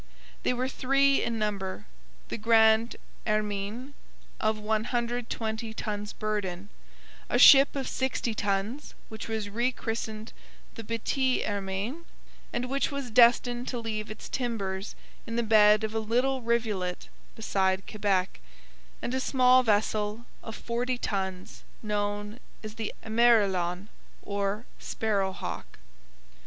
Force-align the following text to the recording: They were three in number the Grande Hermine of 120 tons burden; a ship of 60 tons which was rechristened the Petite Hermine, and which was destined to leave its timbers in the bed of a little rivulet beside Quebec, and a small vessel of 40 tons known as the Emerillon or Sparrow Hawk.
They 0.41 0.51
were 0.51 0.67
three 0.67 1.21
in 1.21 1.37
number 1.37 1.85
the 2.29 2.37
Grande 2.39 2.95
Hermine 3.27 3.93
of 4.39 4.57
120 4.57 5.75
tons 5.75 6.13
burden; 6.13 6.69
a 7.29 7.37
ship 7.37 7.75
of 7.75 7.87
60 7.87 8.33
tons 8.33 8.95
which 9.09 9.27
was 9.27 9.47
rechristened 9.47 10.33
the 10.73 10.83
Petite 10.83 11.45
Hermine, 11.45 12.05
and 12.51 12.65
which 12.67 12.89
was 12.89 13.11
destined 13.11 13.67
to 13.67 13.77
leave 13.77 14.09
its 14.09 14.27
timbers 14.27 14.95
in 15.27 15.35
the 15.35 15.43
bed 15.43 15.83
of 15.83 15.93
a 15.93 15.99
little 15.99 16.41
rivulet 16.41 17.07
beside 17.35 17.85
Quebec, 17.85 18.39
and 19.03 19.13
a 19.13 19.19
small 19.19 19.61
vessel 19.61 20.25
of 20.41 20.55
40 20.55 20.97
tons 20.97 21.61
known 21.83 22.39
as 22.63 22.73
the 22.73 22.91
Emerillon 23.03 23.87
or 24.23 24.65
Sparrow 24.79 25.31
Hawk. 25.31 25.77